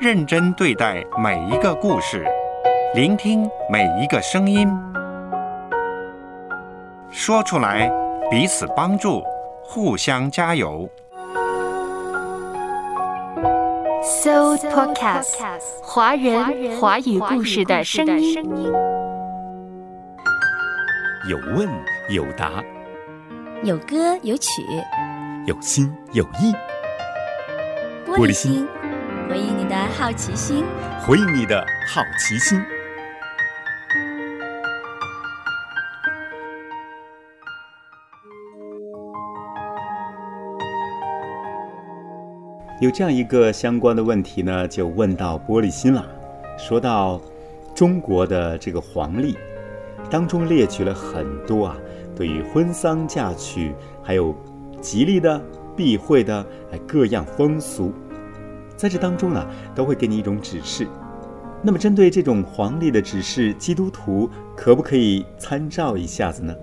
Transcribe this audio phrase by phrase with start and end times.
[0.00, 2.24] 认真对待每一个故事，
[2.94, 4.68] 聆听每一个声音，
[7.10, 7.90] 说出来，
[8.30, 9.24] 彼此帮助，
[9.60, 10.88] 互相加油。
[14.04, 15.34] So Podcast，
[15.82, 18.44] 华人华语故事的声音。
[21.28, 21.68] 有问
[22.08, 22.62] 有答，
[23.64, 24.62] 有歌有曲，
[25.46, 26.54] 有心有意。
[28.06, 28.66] 玻璃心，
[29.28, 30.64] 回应你的好奇心，
[31.06, 32.58] 回应你的好奇心。
[42.80, 46.02] 有这样一个相关的问题呢，就问到玻璃心了。
[46.56, 47.20] 说到
[47.74, 49.36] 中国的这个黄历
[50.08, 51.76] 当中列举了很多啊，
[52.16, 54.34] 对于婚丧嫁娶，还有
[54.80, 55.38] 吉利的、
[55.76, 56.42] 避讳的，
[56.72, 57.92] 哎，各样风俗，
[58.78, 60.86] 在这当中呢，都会给你一种指示。
[61.60, 66.54] 那么，针对这种黄历的指示，基督徒可不可以参照一下子呢？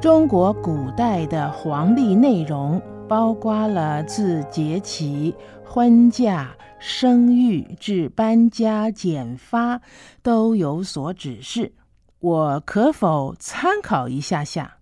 [0.00, 9.80] 中国古代的黄历内容包括了自节气、婚嫁、生育至搬家、剪发，
[10.22, 11.72] 都有所指示。
[12.20, 14.75] 我可否参考一下下？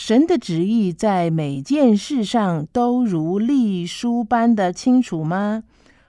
[0.00, 5.64] 神的旨意在每件事上都如隶书般的清楚吗？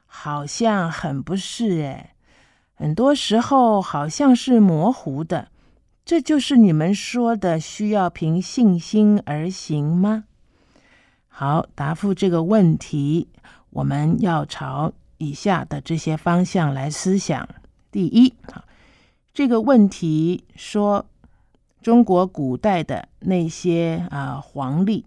[0.06, 2.12] 好像很不是诶，
[2.76, 5.48] 很多时候好像是模糊的。
[6.06, 10.26] 这就是你们说的需要凭信心而行吗？
[11.28, 13.28] 好，答复这个问题，
[13.72, 17.50] 我们要朝以下的这些方向来思想。
[17.92, 18.36] 第一，
[19.34, 21.08] 这个问题说
[21.82, 25.06] 中国古代的那些啊黄历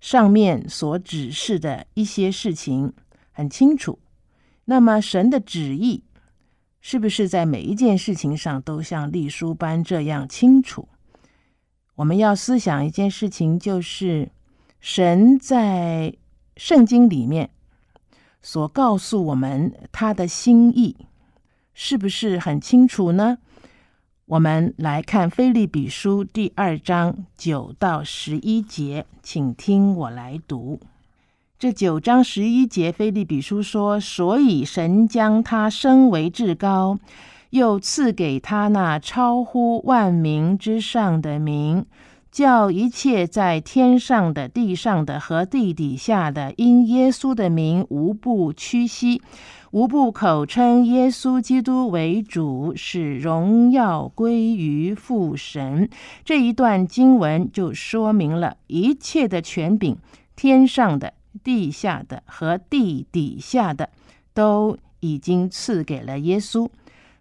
[0.00, 2.92] 上面所指示的一些事情
[3.30, 3.98] 很清楚，
[4.64, 6.04] 那么神的旨意。
[6.80, 10.88] 是不是在每一件事情上都像隶书般这样清楚？
[11.96, 14.30] 我们要思想一件事情，就是
[14.80, 16.14] 神在
[16.56, 17.50] 圣经里面
[18.40, 20.96] 所告诉我们他的心意，
[21.74, 23.38] 是不是很清楚呢？
[24.28, 30.78] 我们来看《菲利比书》第二章九到十一节，请听我来读。
[31.58, 36.98] 这九章十一节，菲利比书说：“所以神将他升为至高，
[37.50, 41.86] 又赐给他那超乎万名之上的名，
[42.30, 49.20] 叫一切在天上的、地上的和地底下的，因耶稣的名无不屈膝，
[49.70, 55.88] 无不口称耶稣基督为主，使荣耀归于父神。”
[56.24, 59.96] 这一段经文就说明了一切的权柄，
[60.36, 61.14] 天上的。
[61.44, 63.90] 地下的和地底下的
[64.34, 66.68] 都已经赐给了耶稣。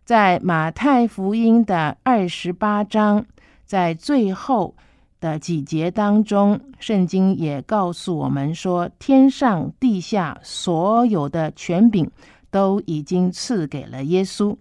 [0.03, 3.25] 在马太福音的二十八章，
[3.63, 4.73] 在最后
[5.19, 12.09] 的几节当中，圣经也告诉我们说，天上地下所有的权柄
[12.51, 14.55] 都已经赐给了耶稣。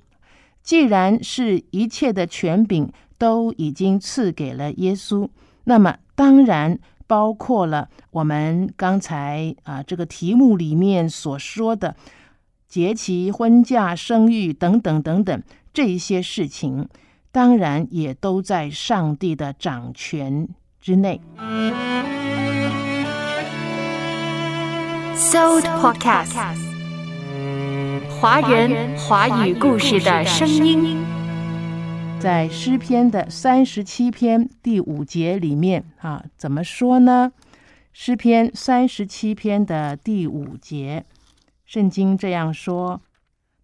[0.62, 5.28] 既然是一切的权柄都已经赐给了耶稣，
[5.64, 6.78] 那么当然。
[7.08, 11.94] 包括了我们刚才啊这个题目里面所说的
[12.66, 15.40] 节期、婚嫁、生育等等等等
[15.72, 16.88] 这一些事情，
[17.36, 20.48] 当然也都在上帝的掌权
[20.80, 21.20] 之内。
[25.14, 26.34] So Podcast，
[28.18, 31.04] 华人华语故事的声音。
[32.18, 37.32] 在诗篇的三十七篇第五节里面，啊，怎么说呢？
[37.92, 41.04] 诗篇三十七篇的第五节，
[41.66, 43.02] 圣经这样说：“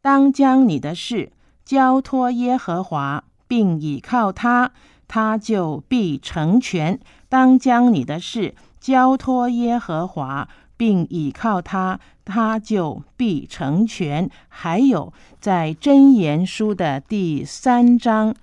[0.02, 1.32] 当将你的事
[1.64, 4.72] 交托耶和华，并倚靠他，
[5.06, 6.98] 他就必成全。
[7.28, 10.48] 当将你的事交托耶和华，
[10.78, 18.34] 并倚靠他，他就必成全。”还有在箴言书的第三章。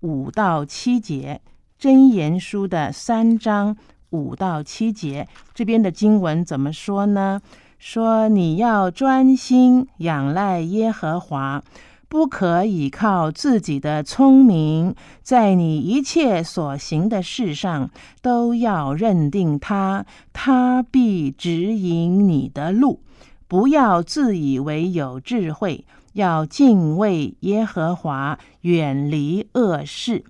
[0.00, 1.40] 五到七节，
[1.82, 3.74] 《箴言书》的三章
[4.10, 7.40] 五到七节，这边的经文怎么说呢？
[7.78, 11.62] 说你要专心仰赖耶和华，
[12.10, 17.88] 不可以靠自己的聪明，在你一切所行的事上
[18.20, 23.00] 都要认定他，他必指引你的路。
[23.46, 25.84] 不要自以为有智慧。
[26.14, 30.24] 要敬畏耶和华，远离恶事，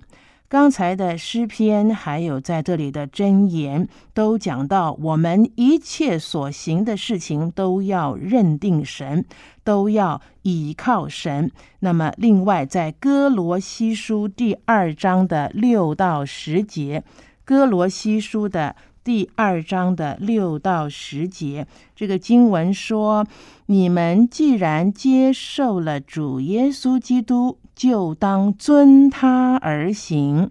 [0.50, 9.24] 刚才的诗篇，还有在这里的箴言，都讲到我们一切所行的事情都要认定神，
[9.62, 11.52] 都要倚靠神。
[11.78, 17.04] 那么，另外在哥罗西书第二章的六到十节，
[17.44, 18.74] 哥罗西书的
[19.04, 21.64] 第二章的六到十节，
[21.94, 23.24] 这个经文说
[23.66, 30.50] ：“你们既然接受了主耶稣基督。”就当遵他而行，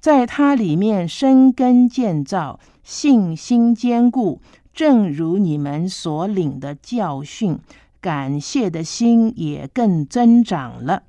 [0.00, 4.40] 在他里面生根建造，信心坚固，
[4.72, 7.58] 正如你们所领的教训，
[8.00, 11.02] 感谢的心也更增长了。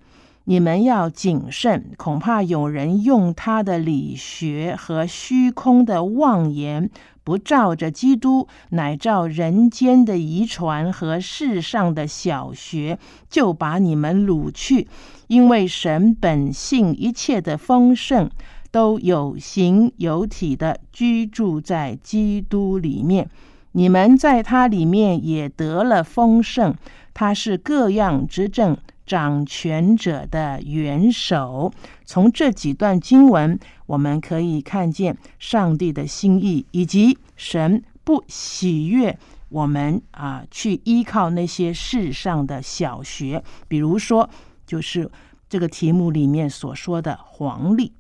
[0.46, 6.90] 你们要谨慎，恐怕有人用他的理学和虚空的妄言。
[7.24, 12.98] 不照着基督，乃照人间的遗传和世上的小学，
[13.30, 14.88] 就把你们掳去。
[15.28, 18.28] 因为神本性一切的丰盛，
[18.72, 23.30] 都有形有体的居住在基督里面。
[23.74, 26.74] 你们在他里面也得了丰盛。
[27.14, 28.76] 他是各样之政
[29.12, 31.74] 掌权者的元首。
[32.06, 33.60] 从这几段经文。
[33.88, 39.19] 我们可以看见上帝的心意，以及神不喜悦
[39.50, 44.30] 我们啊去依靠那些世上的小学，比如说，
[44.66, 45.12] 就是
[45.50, 47.92] 这个题目里面所说的黄历。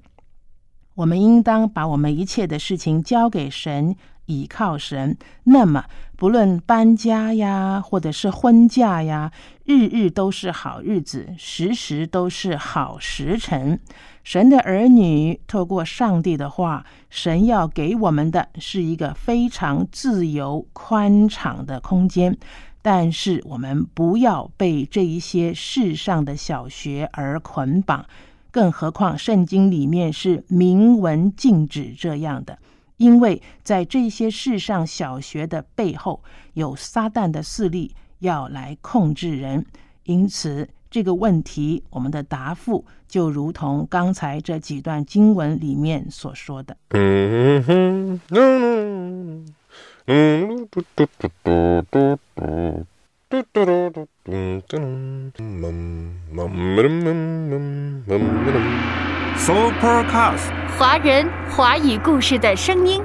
[0.95, 3.93] 我们应当把我们一切的事情交给神。
[4.31, 5.83] 倚靠神，那么
[6.15, 9.31] 不论搬家呀，或者是婚嫁呀，
[9.65, 13.79] 日日都是好日子，时时都是好时辰。
[14.23, 22.37] 神的儿女透过上帝的话，神要给我们的是一个非常自由宽敞的空间，
[22.83, 28.05] 但是我们不要被这一些世上的小学而捆绑，
[28.51, 32.59] 更何况圣经里面是明文禁止这样的。
[33.01, 36.21] 因为在这些世上小学的背后，
[36.53, 39.65] 有撒旦的势力要来控制人，
[40.03, 46.77] 因此这个问题，我们的答复就如同刚才这几段经文里面所说的。
[53.31, 54.79] 嘟嘟嘟嘟嘟嘟嘟
[59.37, 63.01] Supercast，华人华语故事的声音。